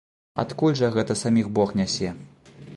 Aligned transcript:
Адкуль 0.43 0.77
жа 0.79 0.89
гэта 0.95 1.17
саміх 1.21 1.53
бог 1.61 1.77
нясе? 1.81 2.09